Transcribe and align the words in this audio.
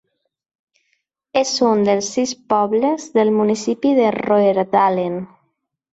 És 1.41 1.51
un 1.73 1.83
dels 1.89 2.09
sis 2.17 2.33
pobles 2.53 3.07
del 3.19 3.33
municipi 3.39 3.93
de 4.03 4.09
Roerdalen. 4.17 5.21